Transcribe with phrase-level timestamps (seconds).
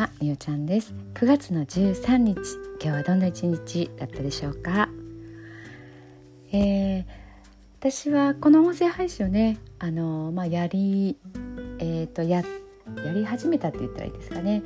[0.00, 0.94] はみおちゃんです。
[1.12, 2.38] 9月の13日
[2.82, 4.88] 今日はどんな一日だったでしょうか、
[6.52, 7.04] えー、
[7.78, 11.18] 私はこの音声配信をねあのまあやり
[11.80, 12.42] えっ、ー、とや
[13.04, 14.62] やり始めたって言ったらいいですかね。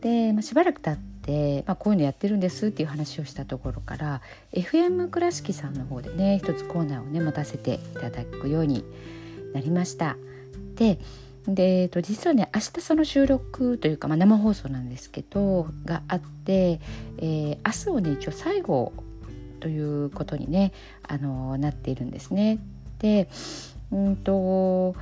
[0.00, 4.22] で、まあ、しばらく経ってまあ、こういうのやってるんですっていう話をしたところから
[4.54, 8.82] FM 倉敷さんの方でね一つコーナーをね持たせていただくように
[9.52, 10.16] なりました。
[10.76, 10.98] で
[11.46, 16.80] で、えっと、実はね明日その収録というか、まあ、生放送なんですけどがあって、
[17.18, 18.92] えー、明日をね一応最後
[19.60, 20.72] ということにね
[21.06, 22.58] あのなっているんですね。
[22.98, 23.28] で
[23.92, 24.94] うんと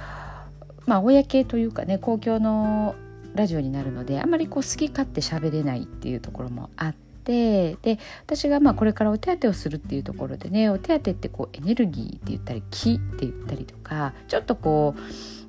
[0.87, 2.95] まあ公というかね公共の
[3.35, 7.09] ラジオになるのであまりこう好き勝手喋れないっていうところもあって。
[7.29, 15.01] で私がまあこれからお手当をするっていうところでねお手当ってこうエネルギーって言ったり気って言ったりとかちょっとこう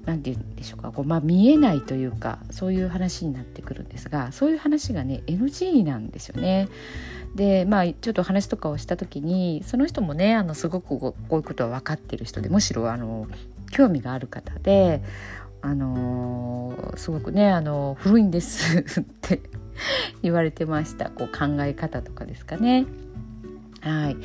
[0.06, 6.70] 何て言うんでしょうかこう、まあ、見えないというかそういう話になってくるんですがそういう話がね NG なんですよね。
[7.36, 13.28] でまあちょっと話とかをした時にその人もねあのすごくこういうことは分かってる人でむしろあの
[13.72, 15.04] 興味がある方で
[15.62, 19.42] あのー、すごくねあの古いんです って
[20.24, 22.86] 言われてましたこう考え方とかですかね。
[23.82, 24.18] はい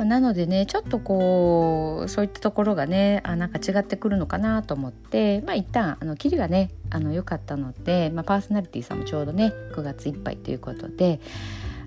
[0.00, 11.20] まあ、なのでねちょっとこうそういったところがねあなんか違ってくるのかなと思ってまあ一旦あのキリがねあの良かったので、まあ、パーソナリティさんもちょうどね9月いっぱいということで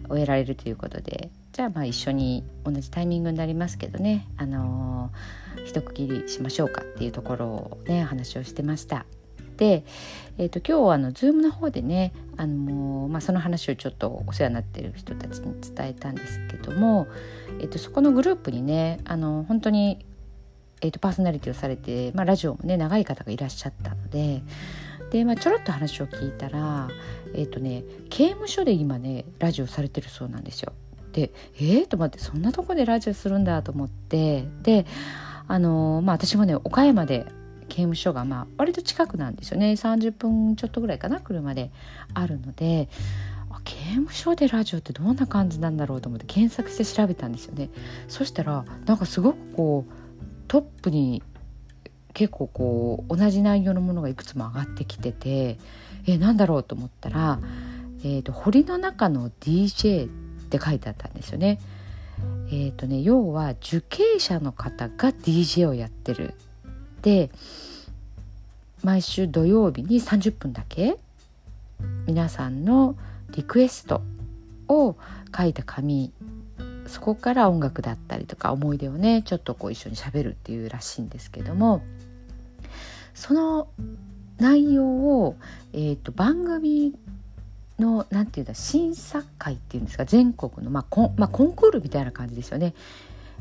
[0.09, 9.07] 終えられるということでじゃあまあ一緒に同じタイミングになりますけどねあのー、一区切りしましょうかっていうところをね話をしてました。
[9.57, 9.85] で、
[10.37, 17.07] えーと、今日はあの Zoom の方でね、あのー、まあ、その話をちょっとお世話になってる人たちに伝えたんですけども、
[17.59, 20.05] えーと、そこのグループにねあの本当に、
[20.81, 24.41] えーと、パーソナリティをされて、まあ、ラジオもね長い方がいらっしゃったので
[25.11, 26.89] で、まあ、ちょろっと話を聞いたら、
[27.35, 30.73] えーとね、刑務所で今ねラジオされてるそうなんですよ。
[31.11, 34.87] でえー、と思ってそんなとこでラジオするんだと思ってで
[35.47, 37.27] あのー、まあ私もね岡山で
[37.73, 39.71] 刑務所がまあ割と近くなんですよね。
[39.71, 41.71] 30分ちょっとぐらいかな車で
[42.13, 42.87] あるので。
[43.65, 47.69] 刑務所でラジオってどんな感じなんだろうと思って検索して調べたんですよね。
[48.09, 49.93] そしたらなんかすごくこう
[50.49, 51.23] トップに
[52.13, 55.57] 結構こう同じ内容のものがいくつも上がってきてて
[56.05, 57.39] えなんだろうと思ったら、
[58.03, 60.09] えーと、堀の中の DJ っ
[60.49, 61.59] て書いてあったんですよね。
[62.47, 66.33] えーとね要は受刑者の方が DJ をやってる。
[67.03, 67.29] で
[68.83, 70.97] 毎週土曜日に30分だけ
[72.07, 72.95] 皆さんの
[73.31, 74.01] リクエスト
[74.67, 74.95] を
[75.35, 76.11] 書いた紙
[76.87, 81.81] そこから音楽だったりとか思い出をねちょっとこう一緒にしゃべるっていうらしいんですけども
[83.13, 83.67] その
[84.37, 85.35] 内容を、
[85.73, 86.93] えーと、番組
[87.79, 92.73] の何て言うんだ審査会っていうんですか全国の、まあコンまあ、コンクールみたいな感じですよね。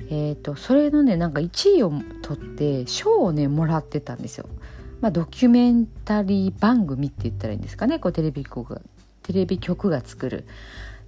[0.08, 1.92] えーと、それのねなんか1位を
[2.22, 4.48] 取って賞をねもらってたんですよ。
[5.00, 8.80] まあ、ドキュメンタリー番組って言ったらいいんですかねこうテレビ局が
[9.24, 10.46] テレビ局が作る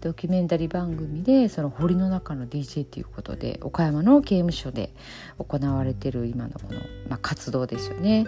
[0.01, 4.93] ドキュメンタリー番組でその堀の中の DJ っていうことで岡山の刑務所で
[5.39, 8.27] 行われてる今のこの、まあ、活動ですよね。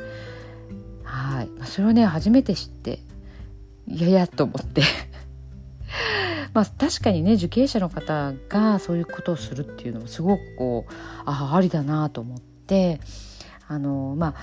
[1.03, 3.01] はい、それをね初めて知って
[3.89, 4.83] いやいやと思って
[6.53, 10.93] まあ、確かにね受刑者の方がそういうことをするっていうのもすごくこう
[11.25, 13.01] ああありだなと思って
[13.69, 14.35] あのま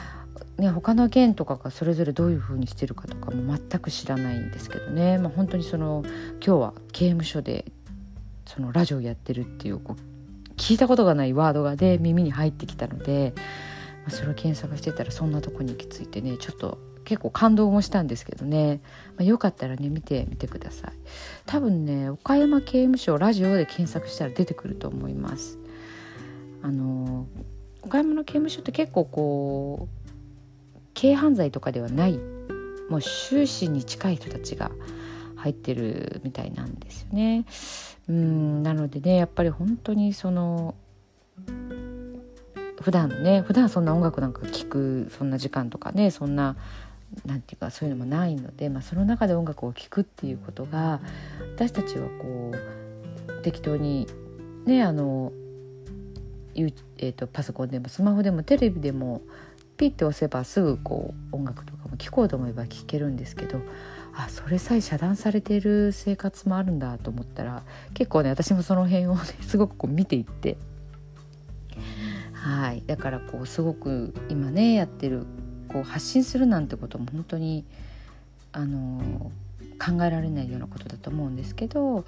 [0.58, 6.04] あね他の県とかがそれぞれどういうふうにしてるかとかも全く知らないんですけどね、まあ、本当にその
[6.46, 7.66] 今日は刑務所で
[8.46, 13.42] そのラジオやってるっていうこう聞いたことがないワードがね耳に入ってきたので、ま
[14.08, 18.82] あ、それを検索してたらそんなとこに行き着いてねちょっと結構感動もしたんですけどね、
[19.18, 20.92] まあ、よかったらね見てみてください。
[21.46, 25.58] 多分ね岡山刑務所ラジオで検索したら出てくると思います。
[26.62, 27.28] あの
[27.82, 30.00] 岡山の刑務所って結構こう
[31.00, 32.18] 軽犯罪とかではない
[32.90, 34.72] もう終始に近い人たちが
[35.36, 37.46] 入ってるみたいなんですよね。
[38.08, 40.76] うんなのでねやっぱり本当にその
[42.82, 46.56] 普段ね普段そんな音楽なんか聴くそんな時間とかねそんな
[47.26, 51.00] なんていうかそういうのもないので、まあ、その中で音楽を聴くっていうことが
[51.56, 52.52] 私たちはこ
[53.28, 54.08] う適当に
[54.66, 55.32] ねあの、
[56.56, 59.22] えーと、パソコンでもスマホでもテレビでも
[59.78, 63.60] ピッて押せばすぐこう音楽とかも聴こうと思えば聴けるんですけど
[64.16, 67.64] あそれさえ遮断されている生活もあるんだと思ったら
[67.94, 70.58] 結構ね私もその辺をね すごくこう見ていって。
[72.34, 72.84] はい。
[72.86, 75.26] だからこうすごく今ねやってる
[75.74, 77.66] こう発信するなんてことも本当に
[78.52, 79.32] あの
[79.84, 82.06] 考えられないようなことだと思うんですけど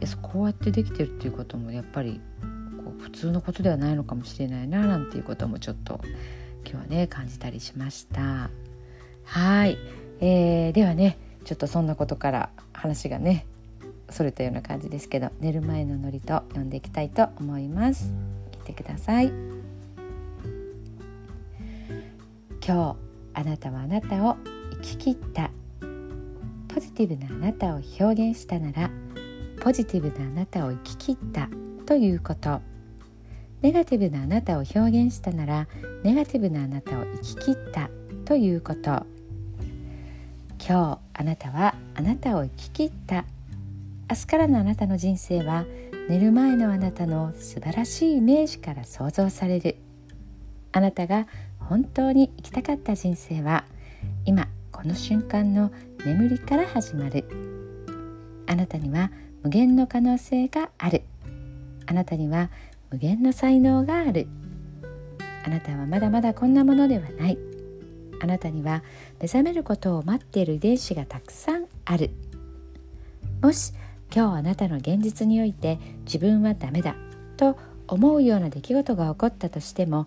[0.00, 2.20] いやこうやってできてるっていうこともやっぱり
[2.84, 6.00] こう普通のことではないのかもしれないななんていうこともちょっと
[6.64, 8.50] 今日はね感じたりしました。
[9.24, 9.78] はい、
[10.20, 13.46] えー、ではねちょっとそんなことから話がね
[14.10, 18.12] それたような感じですけど寝る前のノリと読んでいきたいと思います。
[18.52, 19.32] 聞いてください。
[22.64, 23.05] 今日
[23.36, 24.36] あなたはあなたを
[24.70, 25.50] 生き切った。
[26.68, 28.90] ポジティブなあなたを表現したなら
[29.60, 31.48] ポジティブなあなたを生き切った
[31.84, 32.62] ということ。
[33.60, 35.68] ネガティブなあなたを表現したなら
[36.02, 37.90] ネガティブなあなたを生き切った
[38.24, 39.04] ということ。
[40.58, 43.26] 今日あなたはあなたを生き切った。
[44.08, 45.66] 明日からのあなたの人生は
[46.08, 49.76] 寝る前のあなたの素晴らしいイメージから想像される。
[50.72, 51.26] あなたが
[51.68, 53.64] 本当に生きたかった人生は
[54.24, 55.72] 今この瞬間の
[56.04, 57.24] 眠りから始まる。
[58.46, 59.10] あなたには
[59.42, 61.02] 無限の可能性がある。
[61.86, 62.50] あなたには
[62.90, 64.28] 無限の才能がある。
[65.44, 67.38] あなたはまだまだこんなものではない。
[68.20, 68.82] あなたには
[69.20, 72.10] 目覚めることを待っている遺伝子がたくさんある。
[73.42, 73.72] もし
[74.14, 76.94] 今日あなたの現実において自分はダメだ
[77.36, 77.58] と
[77.88, 80.06] 思うような出来事が起こったとしても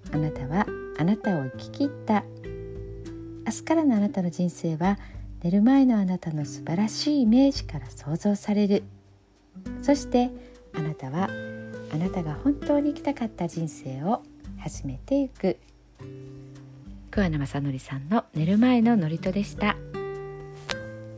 [0.11, 0.65] あなたは
[0.97, 2.23] あなたを生き切った。
[3.45, 4.97] 明日からのあなたの人生は
[5.43, 8.83] 寝る前のあなたの素晴らしいイメージから想像される。
[9.81, 10.29] そして
[10.73, 11.29] あなたは
[11.93, 14.23] あなたが本当に生きたかった人生を
[14.59, 15.57] 始めていく。
[17.09, 19.75] 桑名正則さんの寝る前の祝詞でした。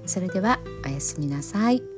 [0.06, 1.93] それではおやすみなさい。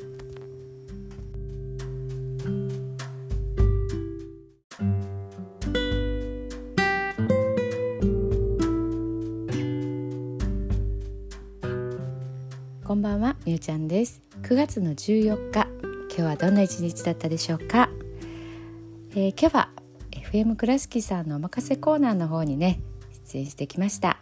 [13.55, 14.21] ゆちゃんです。
[14.41, 17.89] 9月の14日今日はどんな一日だったでしょうか、
[19.11, 19.69] えー、今日は
[20.11, 22.81] FM 倉敷さんのお任せコーナーの方にね
[23.31, 24.17] 出演してきました。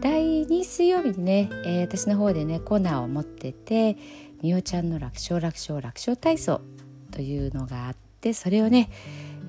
[0.00, 3.96] 第2水曜日にね、えー、私の方でねコーナーを持ってて
[4.42, 6.60] みおちゃんの楽勝楽勝楽勝体操
[7.10, 8.90] というのがあってそれをね、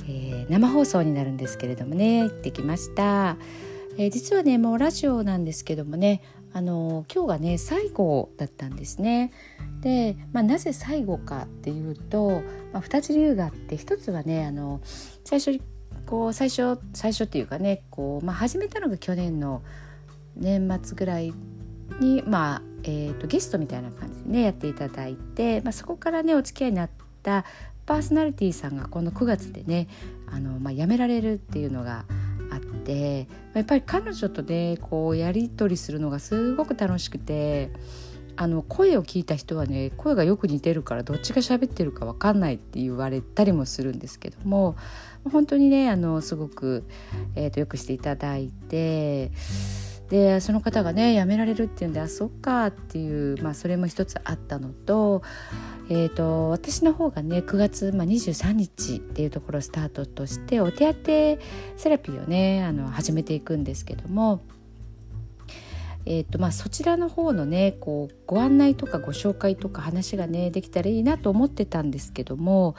[0.07, 3.37] えー、生放送になるんですけれどもね行ってきました、
[3.99, 9.31] えー、実はねもうラジオなんですけどもねあの今日がね最後だったんですね。
[9.81, 12.41] で、まあ、なぜ最後かっていうと、
[12.71, 14.79] まあ、2つ理由があって1つはねあの
[15.25, 15.59] 最初
[16.05, 19.63] こう最初最初っていうかねこう、まあ、始めたのが去年の
[20.35, 21.33] 年末ぐらい
[21.99, 26.89] に、まあえーと、ゲストみたいな感じでねやっていただいて、まあ、そこからねお付き合いになっ
[27.23, 27.45] た
[27.85, 29.87] パーソナリティーさんがこの9月でね
[30.31, 32.05] あの、まあ、辞められるっていうのが
[32.53, 37.71] あってやっぱり彼女とねこうやり取りするのがすごく楽しくて
[38.35, 44.75] あの声を聞いた人はね声がよく似てるからどっちが喋ってるか分かんないって言われたりもするんですけども
[45.31, 46.83] 本当にねあのすごく、
[47.35, 49.31] えーと、よくしていただいて
[50.09, 55.23] でその方がね辞められるっていうんであそっかっていう、まあ、それも一つあったのと,、
[55.89, 61.03] えーと、私の方がね9月、まあ、23日っていうところスタートとしてお手当
[61.77, 64.41] セラピーをねあの始めていくんですけども。
[66.05, 72.75] えーとまあ、そちらの方のねこうご案内とかご紹介とか話がねできたらいいなと思ってたんですけども、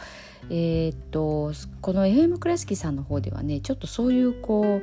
[0.51, 4.81] えーと、この FM 倉敷さんの方ではねちょっとそういうこ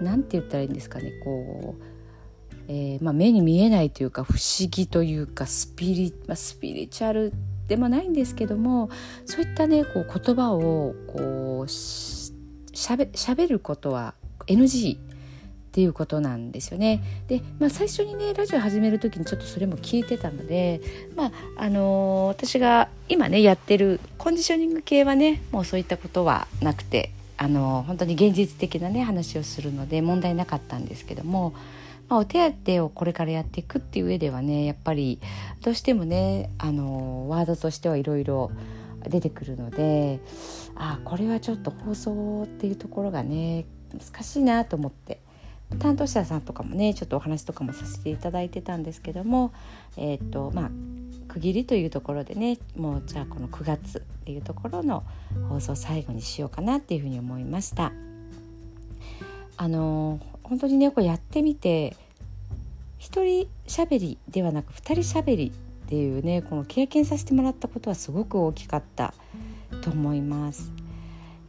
[0.00, 1.82] うなんて言ったらいいんですかねこう、
[2.68, 7.34] えーまあ、目に見えないというか不思議というかスピリ,、まあ、スピリチュアル
[7.68, 8.88] でもないんですけども
[9.26, 14.14] そういったねこう言葉をこうしゃべしゃべることは
[14.46, 14.98] NG
[15.74, 17.02] っていうことなんですよね。
[17.26, 20.80] で、まあ、最初にねラジオ始める時にちょっとそれも聞いてたので、
[21.16, 31.52] まああのー、私が今ねやってるコンディショニング系はねもうそういったことはなくて、あのー、本当に現実的なね話をするので問題なかったんですけども。
[32.06, 35.20] まあ、お手当をこれからやっていくっていう上ではねやっぱり
[35.62, 38.50] どうしてもねあのワードとしてはいろいろ
[39.08, 40.20] 出てくるので
[40.76, 43.64] あこれはちょっと放送っていうところがね
[43.98, 45.18] 難しいなと思って
[45.78, 49.52] 担当者さんとかもねちょっとお話とかもさせていただいてたんですけども
[49.96, 50.70] え、ー、とまあ
[51.28, 55.04] 区切りというところでねもうじゃあこの9月っていうところの
[55.48, 57.92] 放送最後にしようかなっていうふうに思いました。
[59.56, 61.96] あの本当にねこれやってみて
[62.98, 65.52] 一人喋りではなく二人喋り
[65.84, 69.14] っていうねこの経験させてもらったことはすごく大きかった
[69.82, 70.72] と思います。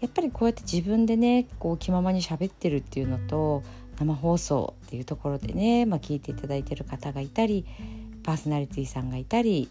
[0.01, 3.63] やっぱりこうやって自分でねこう気ままに喋ってるっていうのと
[3.99, 7.65] 生放送っていうところでね、まあ、聞いていただいてる方がいたり
[8.23, 9.69] パーソナリティさんがいたり、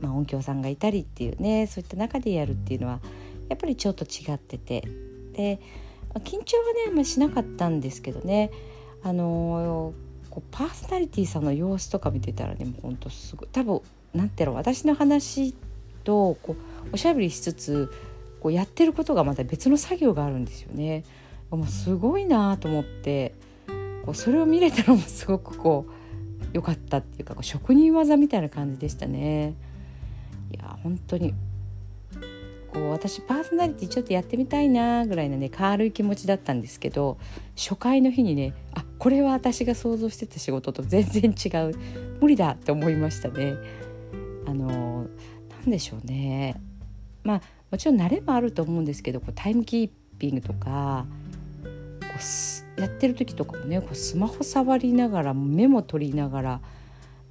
[0.00, 3.00] まあ、音響さんがいたりっていうねそういった中でやるっていうのは
[3.48, 4.82] やっぱりちょっと違ってて。
[5.32, 5.60] で、
[6.14, 8.50] まあ、緊張はね、まあ、しなかったんですけどね。
[9.02, 13.80] あのー、こうパーソナリティさんの様子とか見てたらねもうほんとすごい多分
[14.14, 15.54] なんていうの私の話
[16.02, 16.56] とこ
[16.90, 17.92] うおしゃべりしつつ
[18.40, 21.04] こうやってることがまた別の作業があるんですよね。
[21.50, 23.34] もうすごいなと思って。
[24.06, 29.54] こうそれを見れたのもすごくこう良かったっていうかこう職人技みたいな感じでしたね。
[30.52, 31.34] いや本当に
[32.72, 37.18] こう私パーソナリティちょっとやってみたいなぐらいのね軽い気持ちだったんですけど
[37.56, 41.74] 初回の日にねあこれは私が想像してた仕事と全然違う
[42.20, 43.54] 無理だって思いましたね。
[44.46, 45.08] あの
[45.64, 46.60] 何でしょうね
[47.24, 51.04] まあもちろん慣れもあると思うんですけどこうタイムキーピングとか
[52.16, 52.22] こ
[52.78, 56.60] うやってる時とかもねこうスマホ触りながらメモ取りながら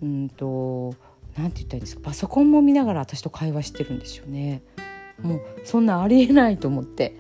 [0.02, 0.96] うんと
[1.38, 4.62] 何て言ったらいいんですかパソコンも見ながら私と会話してるんですよね。
[5.22, 7.16] もうそんなありえないと思って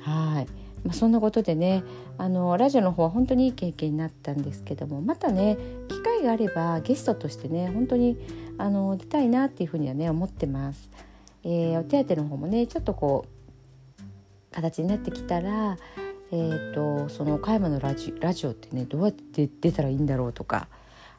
[0.00, 0.46] はい、
[0.84, 1.84] まあ、そんなことでね
[2.18, 5.56] あのラジオの方は本当にいい経験になったんですけどもまたね
[5.88, 8.18] 機会があればゲストとしてね本当に
[8.58, 10.90] あの出たいなっていうふうにはね思ってます。
[11.44, 15.76] えー、お手当の方もねちょっとこう形になってきたら
[16.34, 20.66] えーと、その岡山のラジラジオってねどうやって出たらいいんだろうとか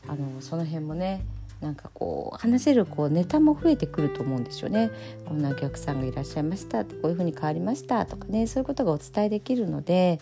[0.07, 1.23] あのその辺もね
[1.61, 4.91] なんかこう話せるこうネタも増えてくると思うんですよね。
[5.25, 10.19] こんなお客さんがいらっしゃいましたこういうふうに変わりましたとかねそういうことがお伝えできるので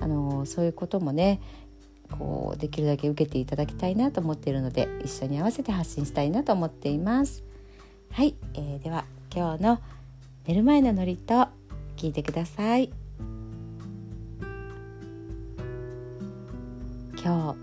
[0.00, 1.40] あのそういうこともね
[2.10, 7.44] こうできるだけ受けていただきたいなと思っているので一緒に合わせて発信したいなと思っています。
[8.10, 9.80] はい、えー、では今日の
[10.46, 11.48] 寝る前のノリと
[11.96, 13.03] 聞いてください。
[17.24, 17.58] 今日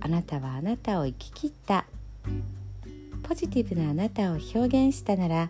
[0.00, 1.84] あなたはあなたを生き切った。
[3.22, 5.48] ポジティブなあなたを表現したなら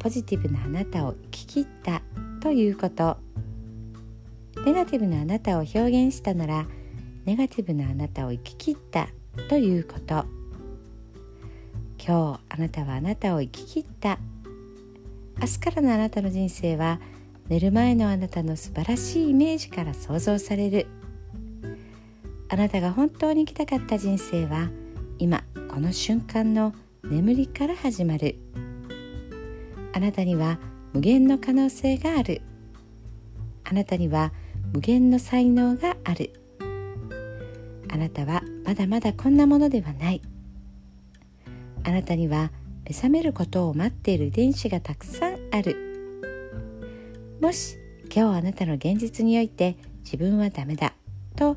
[0.00, 2.02] ポジティブなあなたを生き切った。
[2.40, 3.16] ということ。
[4.66, 6.66] ネガティブなあなたを表現したなら
[7.24, 9.06] ネガティブなあなたを生き切った。
[9.48, 10.26] ということ。
[12.04, 14.18] 今日あなたはあなたを生き切った。
[15.40, 16.98] 明日からのあなたの人生は
[17.48, 20.88] 寝る前のあなたの素晴らしいイメージから想像される。
[22.58, 24.68] なたが本当に生きたかった人生は
[25.18, 26.74] 今この瞬間の
[27.04, 28.36] 眠りから始まる。
[29.92, 30.58] あなたには
[30.92, 32.42] 無限の可能性がある。
[33.64, 34.32] あなたには
[34.72, 36.32] 無限の才能がある。
[37.90, 40.20] あなたはまだまだこんなものではない。
[41.84, 42.50] あなたには
[42.84, 45.76] 目覚めることを待っている遺伝子がたくさんある。
[47.40, 47.78] もし
[48.12, 50.94] 今日あなたの現実において自分はダメだ
[51.36, 51.56] と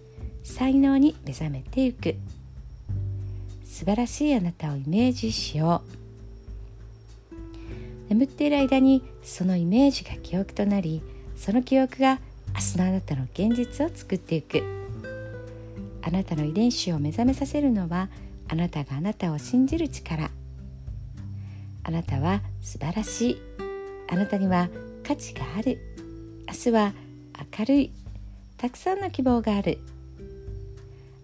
[0.43, 2.15] 才能に目覚めていく。
[3.63, 6.01] 素晴らしいあなたをイメージしよう。
[8.09, 11.01] 眠っている間にそのイメージが記憶となり
[11.35, 12.19] その記憶が
[12.53, 14.63] 明日のあなたの現実を作っていく。
[16.03, 18.09] あなたの遺伝子を目覚めさせるのは
[18.49, 20.29] あなたがあなたを信じる力。
[21.83, 23.41] あなたは素晴らしい。
[24.09, 24.69] あなたには
[25.03, 25.79] 価値がある。
[26.47, 26.93] 明日は
[27.57, 27.91] 明るい。
[28.57, 29.79] たくさんの希望がある。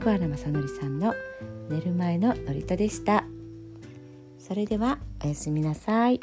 [0.00, 1.14] 桑原正則さんの
[1.68, 3.24] 寝る前の祝詞でした
[4.38, 6.20] それではおやすみなさい。